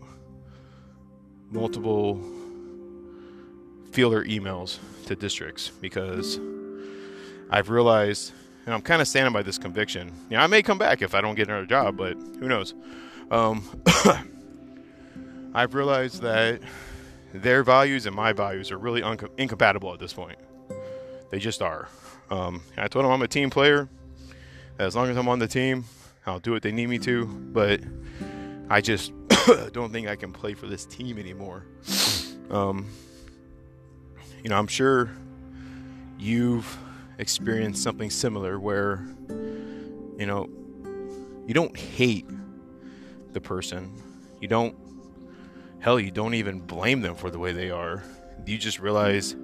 multiple 1.49 2.19
feeler 3.91 4.23
emails 4.25 4.79
to 5.05 5.15
districts 5.15 5.69
because 5.69 6.39
I've 7.49 7.69
realized, 7.69 8.31
and 8.65 8.73
I'm 8.73 8.81
kind 8.81 9.01
of 9.01 9.07
standing 9.07 9.33
by 9.33 9.41
this 9.41 9.57
conviction. 9.57 10.11
Know, 10.29 10.39
I 10.39 10.47
may 10.47 10.61
come 10.61 10.77
back 10.77 11.01
if 11.01 11.15
I 11.15 11.21
don't 11.21 11.35
get 11.35 11.47
another 11.47 11.65
job, 11.65 11.97
but 11.97 12.13
who 12.13 12.47
knows? 12.47 12.73
Um, 13.29 13.63
I've 15.53 15.73
realized 15.73 16.21
that 16.21 16.61
their 17.33 17.63
values 17.63 18.05
and 18.05 18.15
my 18.15 18.33
values 18.33 18.71
are 18.71 18.77
really 18.77 19.03
un- 19.03 19.19
incompatible 19.37 19.93
at 19.93 19.99
this 19.99 20.13
point. 20.13 20.37
They 21.29 21.39
just 21.39 21.61
are. 21.61 21.87
Um, 22.29 22.61
I 22.77 22.87
told 22.87 23.05
them 23.05 23.11
I'm 23.11 23.21
a 23.21 23.27
team 23.27 23.49
player. 23.49 23.89
As 24.79 24.95
long 24.95 25.09
as 25.09 25.17
I'm 25.17 25.27
on 25.27 25.39
the 25.39 25.47
team, 25.47 25.85
I'll 26.25 26.39
do 26.39 26.51
what 26.51 26.61
they 26.61 26.71
need 26.71 26.87
me 26.87 26.99
to. 26.99 27.25
But 27.25 27.81
I 28.69 28.81
just 28.81 29.11
don't 29.71 29.91
think 29.91 30.07
I 30.07 30.15
can 30.15 30.31
play 30.31 30.53
for 30.53 30.67
this 30.67 30.85
team 30.85 31.17
anymore. 31.17 31.65
Um, 32.49 32.89
you 34.43 34.49
know, 34.49 34.57
I'm 34.57 34.67
sure 34.67 35.09
you've 36.17 36.77
experienced 37.21 37.83
something 37.83 38.09
similar 38.09 38.59
where, 38.59 39.05
you 40.17 40.25
know, 40.25 40.49
you 41.45 41.53
don't 41.53 41.77
hate 41.77 42.25
the 43.31 43.39
person. 43.39 43.93
You 44.41 44.47
don't, 44.47 44.75
hell, 45.79 45.99
you 45.99 46.11
don't 46.11 46.33
even 46.33 46.59
blame 46.59 47.01
them 47.01 47.15
for 47.15 47.29
the 47.29 47.39
way 47.39 47.53
they 47.53 47.69
are. 47.69 48.03
You 48.45 48.57
just 48.57 48.79
realize 48.79 49.35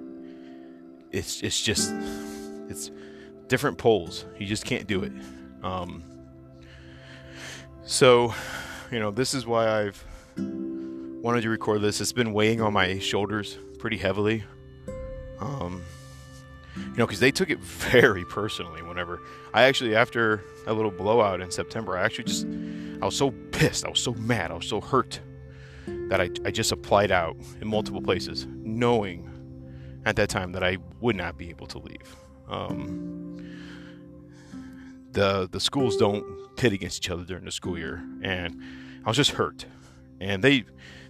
it's 1.12 1.40
it's 1.42 1.60
just 1.60 1.92
it's 2.68 2.90
different 3.46 3.78
poles. 3.78 4.24
You 4.38 4.46
just 4.46 4.64
can't 4.64 4.86
do 4.86 5.04
it. 5.04 5.12
Um, 5.62 6.02
so, 7.84 8.34
you 8.90 8.98
know, 8.98 9.12
this 9.12 9.34
is 9.34 9.46
why 9.46 9.68
I've 9.68 10.04
wanted 10.36 11.42
to 11.42 11.48
record 11.48 11.80
this. 11.80 12.00
It's 12.00 12.12
been 12.12 12.32
weighing 12.32 12.60
on 12.60 12.72
my 12.72 12.98
shoulders 12.98 13.56
pretty 13.78 13.98
heavily. 13.98 14.44
Um, 15.40 15.82
you 16.78 16.96
know, 16.96 17.06
because 17.06 17.20
they 17.20 17.30
took 17.30 17.50
it 17.50 17.58
very 17.90 18.24
personally. 18.24 18.82
Whenever 18.82 19.20
I 19.54 19.62
actually, 19.64 19.94
after 19.94 20.42
a 20.66 20.72
little 20.72 20.90
blowout 20.90 21.40
in 21.40 21.50
September, 21.50 21.96
I 21.96 22.04
actually 22.04 22.24
just, 22.24 22.46
I 23.00 23.04
was 23.04 23.16
so 23.16 23.30
pissed, 23.52 23.84
I 23.84 23.88
was 23.88 24.00
so 24.00 24.14
mad, 24.14 24.50
I 24.50 24.54
was 24.54 24.66
so 24.66 24.80
hurt 24.80 25.20
that 25.86 26.20
I, 26.20 26.30
I 26.44 26.50
just 26.50 26.72
applied 26.72 27.10
out 27.10 27.36
in 27.60 27.68
multiple 27.68 28.02
places, 28.02 28.46
knowing 28.48 29.30
at 30.04 30.16
that 30.16 30.28
time 30.28 30.52
that 30.52 30.62
I 30.62 30.78
would 31.00 31.16
not 31.16 31.36
be 31.36 31.50
able 31.50 31.66
to 31.68 31.78
leave. 31.78 32.16
Um, 32.48 33.46
the 35.12 35.48
the 35.50 35.60
schools 35.60 35.96
don't 35.96 36.24
pit 36.56 36.72
against 36.72 36.98
each 36.98 37.10
other 37.10 37.24
during 37.24 37.44
the 37.44 37.52
school 37.52 37.78
year, 37.78 38.02
and 38.22 38.60
I 39.04 39.08
was 39.08 39.16
just 39.16 39.32
hurt. 39.32 39.66
And 40.20 40.42
they 40.42 40.64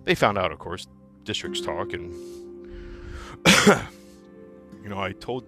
they 0.04 0.14
found 0.14 0.38
out, 0.38 0.52
of 0.52 0.58
course, 0.58 0.86
districts 1.24 1.60
talk, 1.60 1.92
and 1.92 2.12
you 4.82 4.88
know 4.88 5.00
I 5.00 5.12
told 5.12 5.44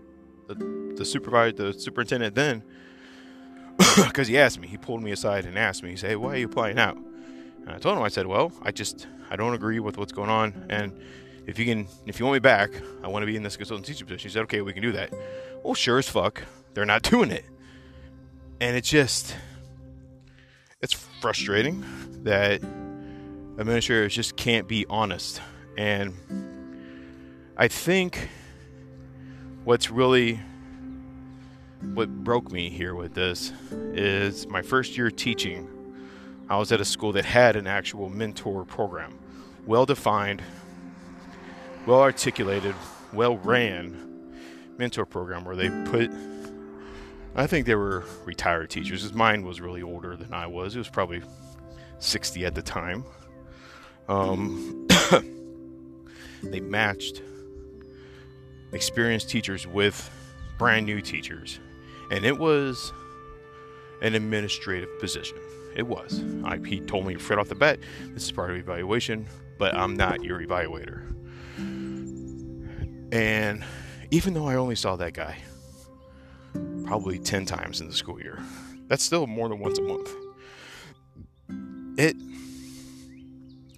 the, 0.55 1.05
supervisor, 1.05 1.73
the 1.73 1.73
superintendent 1.73 2.35
then, 2.35 2.63
because 4.07 4.29
he 4.29 4.39
asked 4.39 4.61
me, 4.61 4.69
he 4.69 4.77
pulled 4.77 5.03
me 5.03 5.11
aside 5.11 5.45
and 5.45 5.59
asked 5.59 5.83
me, 5.83 5.91
he 5.91 5.97
said, 5.97 6.11
hey, 6.11 6.17
"Why 6.17 6.33
are 6.33 6.37
you 6.37 6.47
applying 6.47 6.79
out?" 6.79 6.97
And 6.97 7.71
I 7.71 7.79
told 7.79 7.97
him, 7.97 8.03
I 8.03 8.09
said, 8.09 8.27
"Well, 8.27 8.53
I 8.63 8.73
just 8.73 9.07
I 9.31 9.37
don't 9.37 9.55
agree 9.55 9.81
with 9.81 9.99
what's 9.99 10.13
going 10.13 10.31
on, 10.31 10.67
and 10.69 10.99
if 11.47 11.59
you 11.59 11.65
can, 11.65 11.87
if 12.07 12.19
you 12.19 12.27
want 12.27 12.35
me 12.35 12.41
back, 12.41 12.71
I 13.03 13.09
want 13.09 13.23
to 13.23 13.27
be 13.27 13.37
in 13.37 13.43
this 13.43 13.57
consultant 13.57 13.87
teacher 13.87 14.05
position." 14.05 14.29
He 14.29 14.33
said, 14.33 14.43
"Okay, 14.43 14.61
we 14.61 14.73
can 14.73 14.83
do 14.83 14.93
that." 14.93 15.13
Well, 15.63 15.75
sure 15.75 15.99
as 15.99 16.09
fuck, 16.09 16.43
they're 16.75 16.87
not 16.87 17.03
doing 17.11 17.31
it, 17.31 17.45
and 18.61 18.77
it's 18.77 18.89
just 18.89 19.37
it's 20.81 20.95
frustrating 20.95 21.85
that 22.25 22.63
administrators 23.59 24.15
just 24.15 24.37
can't 24.37 24.67
be 24.67 24.87
honest, 24.89 25.41
and 25.77 26.15
I 27.57 27.69
think 27.69 28.29
what's 29.71 29.89
really 29.89 30.41
what 31.95 32.09
broke 32.25 32.51
me 32.51 32.69
here 32.69 32.97
with 32.97 33.15
this 33.15 33.53
is 33.71 34.49
my 34.49 34.61
first 34.61 34.97
year 34.99 35.13
teaching. 35.13 35.69
I 36.49 36.59
was 36.59 36.73
at 36.73 36.81
a 36.81 36.85
school 36.85 37.13
that 37.13 37.25
had 37.25 37.55
an 37.55 37.69
actual 37.69 38.09
mentor 38.09 38.65
program, 38.65 39.17
well 39.67 39.87
defined, 39.87 40.43
well 41.87 42.01
articulated, 42.01 42.75
well 43.13 43.37
ran 43.37 44.35
mentor 44.77 45.07
program 45.07 45.45
where 45.45 45.55
they 45.55 45.71
put 45.89 46.11
I 47.37 47.47
think 47.47 47.65
they 47.65 47.77
were 47.77 48.05
retired 48.25 48.71
teachers. 48.71 49.03
His 49.03 49.13
mine 49.13 49.45
was 49.45 49.61
really 49.61 49.83
older 49.83 50.17
than 50.17 50.35
I 50.35 50.49
was. 50.49 50.75
It 50.75 50.79
was 50.79 50.89
probably 50.89 51.23
60 52.01 52.45
at 52.45 52.57
the 52.57 52.63
time. 52.63 53.05
Um, 54.09 54.89
they 56.43 56.59
matched 56.59 57.23
experienced 58.73 59.29
teachers 59.29 59.67
with 59.67 60.11
brand 60.59 60.87
new 60.87 61.01
teachers. 61.01 61.59
And 62.11 62.25
it 62.25 62.39
was 62.39 62.93
an 64.03 64.15
administrative 64.15 64.89
position. 65.01 65.39
It 65.77 65.87
was. 65.87 66.23
I, 66.45 66.59
he 66.59 66.81
told 66.81 67.07
me 67.07 67.17
right 67.17 67.39
off 67.39 67.49
the 67.49 67.55
bat, 67.55 67.79
this 68.13 68.25
is 68.25 68.33
part 68.33 68.51
of 68.51 68.57
evaluation, 68.57 69.27
but 69.59 69.75
I'm 69.75 69.97
not 69.97 70.23
your 70.23 70.41
evaluator. 70.41 71.07
And 73.13 73.65
even 74.11 74.35
though 74.35 74.47
I 74.47 74.57
only 74.57 74.77
saw 74.77 74.97
that 74.97 75.15
guy 75.15 75.39
probably 76.85 77.19
10 77.19 77.47
times 77.47 77.81
in 77.81 77.89
the 77.89 77.95
school 77.95 78.21
year, 78.21 78.39
that's 78.89 79.05
still 79.05 79.27
more 79.27 79.49
than 79.49 79.61
once 79.61 79.79
a 79.79 79.83
month. 79.83 80.11
It 81.97 82.17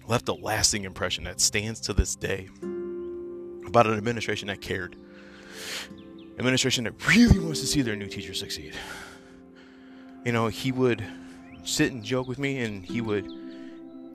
left 0.07 0.27
a 0.27 0.33
lasting 0.33 0.83
impression 0.85 1.23
that 1.25 1.39
stands 1.39 1.79
to 1.81 1.93
this 1.93 2.15
day 2.15 2.49
about 3.73 3.87
an 3.87 3.97
administration 3.97 4.49
that 4.49 4.61
cared. 4.61 4.95
Administration 6.37 6.83
that 6.83 6.93
really 7.07 7.39
wants 7.39 7.59
to 7.61 7.65
see 7.65 7.81
their 7.81 7.95
new 7.95 8.05
teacher 8.05 8.35
succeed. 8.35 8.75
You 10.23 10.31
know, 10.31 10.45
he 10.45 10.71
would 10.71 11.03
sit 11.63 11.91
and 11.91 12.03
joke 12.03 12.27
with 12.27 12.37
me 12.37 12.59
and 12.59 12.85
he 12.85 13.01
would, 13.01 13.25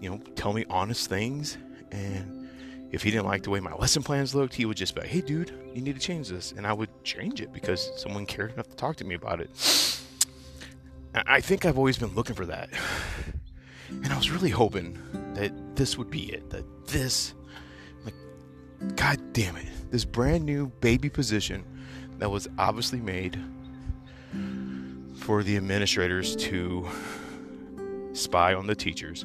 you 0.00 0.08
know, 0.08 0.18
tell 0.36 0.52
me 0.52 0.64
honest 0.70 1.08
things. 1.08 1.58
And 1.90 2.48
if 2.92 3.02
he 3.02 3.10
didn't 3.10 3.26
like 3.26 3.42
the 3.42 3.50
way 3.50 3.58
my 3.58 3.74
lesson 3.74 4.04
plans 4.04 4.32
looked, 4.32 4.54
he 4.54 4.64
would 4.64 4.76
just 4.76 4.94
be 4.94 5.00
like, 5.00 5.10
hey, 5.10 5.22
dude, 5.22 5.52
you 5.74 5.82
need 5.82 5.96
to 5.96 6.00
change 6.00 6.28
this. 6.28 6.52
And 6.52 6.64
I 6.64 6.72
would 6.72 6.90
change 7.02 7.40
it 7.40 7.52
because 7.52 7.90
someone 8.00 8.26
cared 8.26 8.52
enough 8.52 8.68
to 8.68 8.76
talk 8.76 8.94
to 8.96 9.04
me 9.04 9.16
about 9.16 9.40
it. 9.40 9.50
I 11.14 11.40
think 11.40 11.66
I've 11.66 11.78
always 11.78 11.98
been 11.98 12.14
looking 12.14 12.36
for 12.36 12.46
that. 12.46 12.70
And 13.88 14.12
I 14.12 14.16
was 14.16 14.30
really 14.30 14.50
hoping 14.50 15.02
that 15.34 15.52
this 15.74 15.98
would 15.98 16.10
be 16.10 16.32
it. 16.32 16.48
That 16.50 16.64
this, 16.86 17.34
god 18.96 19.32
damn 19.32 19.56
it, 19.56 19.66
this 19.90 20.04
brand 20.04 20.44
new 20.44 20.68
baby 20.80 21.08
position 21.08 21.64
that 22.18 22.30
was 22.30 22.48
obviously 22.58 23.00
made 23.00 23.38
for 25.16 25.42
the 25.42 25.56
administrators 25.56 26.36
to 26.36 26.88
spy 28.12 28.54
on 28.54 28.66
the 28.66 28.74
teachers. 28.74 29.24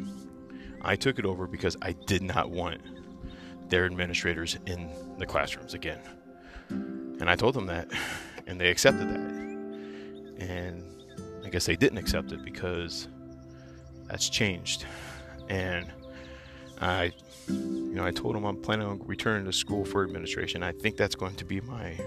I 0.82 0.96
took 0.96 1.18
it 1.18 1.26
over 1.26 1.48
because 1.48 1.78
I 1.82 1.94
did 1.94 2.22
not 2.22 2.50
want 2.50 2.82
their 3.70 3.86
administrators 3.86 4.58
in 4.66 4.90
the 5.18 5.26
classrooms 5.26 5.74
again. 5.74 6.00
And 6.70 7.30
I 7.30 7.36
told 7.36 7.56
them 7.56 7.68
that, 7.68 7.90
and 8.48 8.60
they 8.60 8.70
accepted 8.70 9.10
that. 9.10 9.20
And 10.40 10.84
I 11.46 11.50
guess 11.50 11.66
they 11.66 11.76
didn't 11.76 11.98
accept 11.98 12.32
it 12.32 12.44
because 12.44 13.08
that's 14.08 14.30
changed. 14.30 14.86
And 15.50 15.92
I, 16.84 17.12
you 17.48 17.96
know, 17.96 18.06
I 18.06 18.12
told 18.12 18.36
them 18.36 18.46
I'm 18.46 18.58
planning 18.58 18.88
on 18.88 19.02
returning 19.06 19.46
to 19.46 19.54
school 19.54 19.86
for 19.86 20.04
administration. 20.04 20.64
I 20.64 20.72
think 20.72 20.98
that's 20.98 21.16
going 21.16 21.36
to 21.36 21.46
be 21.46 21.62
my 21.62 21.98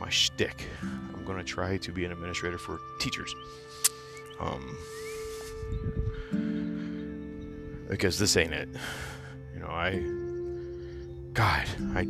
my 0.00 0.08
shtick. 0.08 0.66
I'm 0.82 1.24
going 1.24 1.38
to 1.38 1.44
try 1.44 1.76
to 1.76 1.92
be 1.92 2.04
an 2.04 2.12
administrator 2.12 2.58
for 2.58 2.78
teachers. 3.00 3.34
Um, 4.40 4.78
because 7.88 8.18
this 8.18 8.36
ain't 8.36 8.52
it. 8.52 8.68
You 9.54 9.60
know, 9.60 9.68
I, 9.68 10.02
God, 11.32 11.66
I 11.96 12.06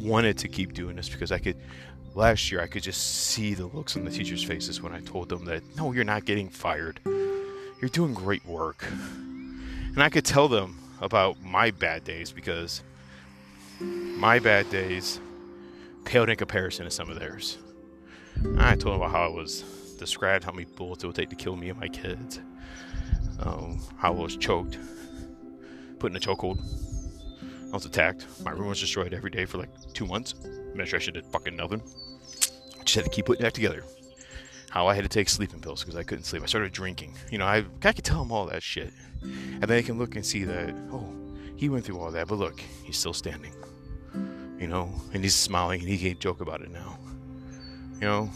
wanted 0.00 0.38
to 0.38 0.48
keep 0.48 0.74
doing 0.74 0.96
this 0.96 1.08
because 1.08 1.32
I 1.32 1.38
could. 1.38 1.56
Last 2.14 2.50
year, 2.50 2.60
I 2.60 2.66
could 2.66 2.82
just 2.82 3.26
see 3.26 3.54
the 3.54 3.66
looks 3.66 3.96
on 3.96 4.04
the 4.04 4.10
teachers' 4.10 4.42
faces 4.42 4.82
when 4.82 4.92
I 4.92 5.00
told 5.00 5.28
them 5.28 5.44
that, 5.44 5.62
no, 5.76 5.92
you're 5.92 6.04
not 6.04 6.24
getting 6.24 6.48
fired. 6.48 6.98
You're 7.04 7.90
doing 7.92 8.12
great 8.12 8.44
work. 8.44 8.84
And 8.90 10.02
I 10.02 10.08
could 10.08 10.24
tell 10.24 10.48
them 10.48 10.78
about 11.00 11.42
my 11.42 11.70
bad 11.70 12.04
days 12.04 12.32
because 12.32 12.82
my 13.80 14.38
bad 14.38 14.68
days 14.70 15.20
paled 16.04 16.28
in 16.28 16.36
comparison 16.36 16.84
to 16.84 16.90
some 16.90 17.10
of 17.10 17.18
theirs. 17.18 17.58
I 18.58 18.76
told 18.76 18.94
them 18.94 19.02
about 19.02 19.10
how 19.10 19.24
I 19.24 19.28
was 19.28 19.62
described, 19.98 20.44
how 20.44 20.52
many 20.52 20.64
bullets 20.64 21.04
it 21.04 21.06
would 21.06 21.16
take 21.16 21.30
to 21.30 21.36
kill 21.36 21.56
me 21.56 21.70
and 21.70 21.78
my 21.78 21.88
kids, 21.88 22.40
um, 23.40 23.80
how 23.96 24.12
I 24.12 24.16
was 24.16 24.36
choked, 24.36 24.78
put 25.98 26.10
in 26.10 26.16
a 26.16 26.20
chokehold. 26.20 26.60
I 27.68 27.72
was 27.72 27.84
attacked. 27.84 28.26
My 28.42 28.52
room 28.52 28.68
was 28.68 28.80
destroyed 28.80 29.12
every 29.12 29.30
day 29.30 29.44
for 29.44 29.58
like 29.58 29.70
two 29.92 30.06
months. 30.06 30.34
Administration 30.44 31.14
did 31.14 31.26
fucking 31.26 31.56
nothing. 31.56 31.82
Just 32.84 32.94
had 32.94 33.04
to 33.04 33.10
keep 33.10 33.26
putting 33.26 33.42
that 33.42 33.54
together. 33.54 33.84
How 34.78 34.86
I 34.86 34.94
had 34.94 35.02
to 35.02 35.08
take 35.08 35.28
sleeping 35.28 35.58
pills 35.58 35.82
because 35.82 35.96
I 35.96 36.04
couldn't 36.04 36.22
sleep. 36.22 36.40
I 36.40 36.46
started 36.46 36.70
drinking. 36.70 37.12
You 37.32 37.38
know, 37.38 37.46
I, 37.46 37.64
I 37.82 37.92
could 37.92 38.04
tell 38.04 38.20
them 38.20 38.30
all 38.30 38.46
that 38.46 38.62
shit. 38.62 38.92
And 39.22 39.60
then 39.60 39.70
they 39.70 39.82
can 39.82 39.98
look 39.98 40.14
and 40.14 40.24
see 40.24 40.44
that, 40.44 40.72
oh, 40.92 41.12
he 41.56 41.68
went 41.68 41.84
through 41.84 41.98
all 41.98 42.12
that, 42.12 42.28
but 42.28 42.36
look, 42.36 42.60
he's 42.84 42.96
still 42.96 43.12
standing. 43.12 43.52
You 44.56 44.68
know, 44.68 44.88
and 45.12 45.24
he's 45.24 45.34
smiling 45.34 45.80
and 45.80 45.88
he 45.88 45.98
can't 45.98 46.20
joke 46.20 46.40
about 46.40 46.60
it 46.60 46.70
now. 46.70 46.96
You 47.94 48.06
know, 48.06 48.30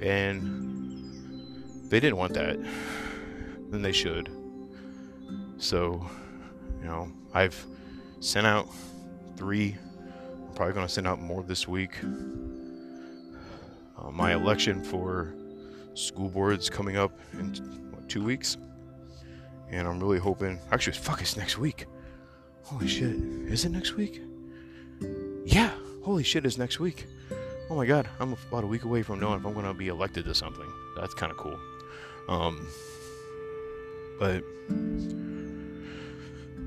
and 0.00 1.90
they 1.90 2.00
didn't 2.00 2.16
want 2.16 2.32
that. 2.32 2.56
Then 3.68 3.82
they 3.82 3.92
should. 3.92 4.30
So, 5.58 6.08
you 6.80 6.86
know, 6.86 7.12
I've 7.34 7.62
sent 8.20 8.46
out 8.46 8.70
three. 9.36 9.76
I'm 10.48 10.54
probably 10.54 10.72
going 10.72 10.86
to 10.86 10.92
send 10.92 11.06
out 11.06 11.20
more 11.20 11.42
this 11.42 11.68
week. 11.68 11.92
Uh, 13.98 14.10
my 14.10 14.32
election 14.32 14.82
for 14.82 15.34
school 15.94 16.28
boards 16.28 16.70
coming 16.70 16.96
up 16.96 17.18
in 17.34 17.54
what, 17.90 18.08
two 18.08 18.22
weeks, 18.22 18.56
and 19.70 19.86
I'm 19.86 20.00
really 20.00 20.18
hoping. 20.18 20.58
Actually, 20.70 20.96
fuck, 20.96 21.20
it's 21.20 21.36
next 21.36 21.58
week. 21.58 21.86
Holy 22.62 22.88
shit, 22.88 23.14
is 23.48 23.64
it 23.64 23.70
next 23.70 23.94
week? 23.94 24.22
Yeah, 25.44 25.70
holy 26.04 26.22
shit, 26.22 26.46
it's 26.46 26.58
next 26.58 26.78
week. 26.78 27.06
Oh 27.70 27.76
my 27.76 27.86
god, 27.86 28.08
I'm 28.20 28.34
about 28.48 28.64
a 28.64 28.66
week 28.66 28.84
away 28.84 29.02
from 29.02 29.20
knowing 29.20 29.40
if 29.40 29.46
I'm 29.46 29.54
to 29.54 29.74
be 29.74 29.88
elected 29.88 30.24
to 30.26 30.34
something. 30.34 30.70
That's 30.96 31.14
kind 31.14 31.32
of 31.32 31.38
cool. 31.38 31.58
Um, 32.28 32.66
but 34.18 34.42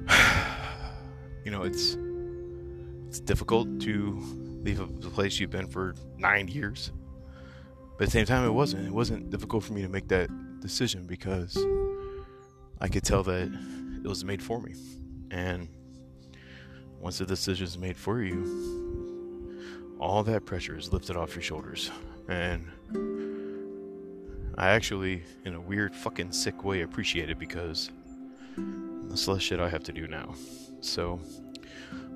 you 1.45 1.51
know, 1.51 1.63
it's 1.63 1.97
it's 3.07 3.19
difficult 3.19 3.79
to 3.81 4.21
leave 4.63 4.79
a 4.79 4.87
place 4.87 5.39
you've 5.39 5.51
been 5.51 5.67
for 5.67 5.95
nine 6.17 6.47
years. 6.47 6.91
But 7.97 8.03
at 8.03 8.07
the 8.07 8.11
same 8.11 8.25
time, 8.25 8.45
it 8.45 8.51
wasn't. 8.51 8.87
It 8.87 8.93
wasn't 8.93 9.29
difficult 9.29 9.63
for 9.63 9.73
me 9.73 9.81
to 9.81 9.89
make 9.89 10.07
that 10.09 10.29
decision 10.59 11.05
because 11.07 11.57
I 12.81 12.87
could 12.87 13.03
tell 13.03 13.23
that 13.23 13.51
it 14.03 14.07
was 14.07 14.25
made 14.25 14.43
for 14.43 14.59
me. 14.59 14.73
And 15.31 15.69
once 16.99 17.19
the 17.19 17.25
decision 17.25 17.65
is 17.65 17.77
made 17.77 17.95
for 17.95 18.21
you, 18.21 19.95
all 19.99 20.23
that 20.23 20.45
pressure 20.45 20.77
is 20.77 20.91
lifted 20.91 21.15
off 21.15 21.35
your 21.35 21.41
shoulders. 21.41 21.89
And 22.27 22.67
I 24.57 24.69
actually, 24.69 25.23
in 25.45 25.53
a 25.53 25.61
weird, 25.61 25.95
fucking 25.95 26.31
sick 26.31 26.63
way, 26.63 26.81
appreciate 26.81 27.29
it 27.29 27.39
because 27.39 27.89
that's 29.07 29.27
less 29.27 29.41
shit 29.41 29.59
I 29.59 29.69
have 29.69 29.83
to 29.83 29.93
do 29.93 30.07
now. 30.07 30.33
So, 30.81 31.19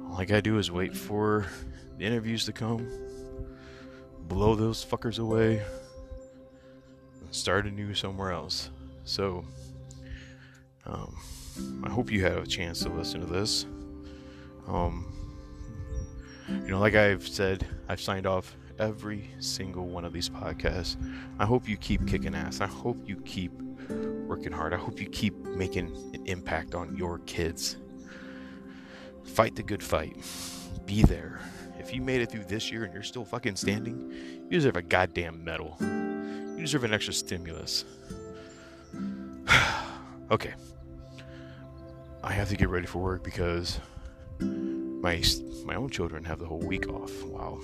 all 0.05 0.17
I 0.17 0.25
gotta 0.25 0.41
do 0.41 0.57
is 0.57 0.71
wait 0.71 0.95
for 0.95 1.47
the 1.97 2.05
interviews 2.05 2.45
to 2.45 2.51
come, 2.51 2.87
blow 4.29 4.55
those 4.55 4.85
fuckers 4.85 5.19
away, 5.19 5.61
and 7.19 7.35
start 7.35 7.65
anew 7.65 7.93
somewhere 7.93 8.31
else. 8.31 8.69
So, 9.03 9.43
um, 10.85 11.17
I 11.83 11.89
hope 11.89 12.11
you 12.11 12.21
had 12.21 12.37
a 12.37 12.45
chance 12.45 12.79
to 12.83 12.89
listen 12.89 13.19
to 13.19 13.25
this. 13.25 13.65
Um, 14.67 15.11
you 16.47 16.69
know, 16.69 16.79
like 16.79 16.95
I've 16.95 17.27
said, 17.27 17.67
I've 17.89 17.99
signed 17.99 18.25
off 18.25 18.55
every 18.77 19.29
single 19.39 19.87
one 19.87 20.05
of 20.05 20.13
these 20.13 20.29
podcasts. 20.29 20.95
I 21.37 21.45
hope 21.45 21.67
you 21.67 21.75
keep 21.75 22.07
kicking 22.07 22.33
ass. 22.33 22.61
I 22.61 22.67
hope 22.67 22.97
you 23.05 23.17
keep 23.17 23.51
working 24.27 24.51
hard. 24.51 24.73
I 24.73 24.77
hope 24.77 25.01
you 25.01 25.09
keep 25.09 25.35
making 25.45 25.87
an 26.13 26.25
impact 26.27 26.75
on 26.75 26.95
your 26.95 27.19
kids. 27.19 27.77
Fight 29.23 29.55
the 29.55 29.63
good 29.63 29.83
fight. 29.83 30.15
Be 30.85 31.01
there. 31.03 31.39
If 31.79 31.93
you 31.93 32.01
made 32.01 32.21
it 32.21 32.29
through 32.29 32.43
this 32.45 32.71
year 32.71 32.83
and 32.83 32.93
you're 32.93 33.03
still 33.03 33.25
fucking 33.25 33.55
standing, 33.55 34.11
you 34.43 34.49
deserve 34.51 34.75
a 34.75 34.81
goddamn 34.81 35.43
medal. 35.43 35.77
You 35.79 36.57
deserve 36.59 36.83
an 36.83 36.93
extra 36.93 37.13
stimulus. 37.13 37.85
okay. 40.31 40.53
I 42.21 42.33
have 42.33 42.49
to 42.49 42.57
get 42.57 42.69
ready 42.69 42.85
for 42.85 42.99
work 42.99 43.23
because 43.23 43.79
my 44.39 45.23
my 45.65 45.75
own 45.75 45.89
children 45.89 46.23
have 46.25 46.39
the 46.39 46.45
whole 46.45 46.59
week 46.59 46.89
off. 46.89 47.23
Wow. 47.23 47.59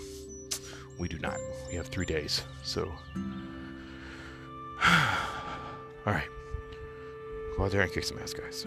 We 0.98 1.10
do 1.10 1.20
not. 1.20 1.38
We 1.70 1.76
have 1.76 1.88
3 1.88 2.06
days. 2.06 2.44
So 2.64 2.90
All 4.86 6.14
right. 6.14 6.30
Go 7.58 7.66
out 7.66 7.72
there 7.72 7.82
and 7.82 7.92
kick 7.92 8.04
some 8.04 8.20
ass, 8.20 8.34
guys. 8.34 8.66